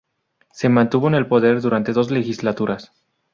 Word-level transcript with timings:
Se 0.51 0.67
mantuvo 0.67 1.09
en 1.09 1.13
el 1.13 1.27
poder 1.27 1.61
durante 1.61 1.93
dos 1.93 2.09
legislaturas. 2.09 2.91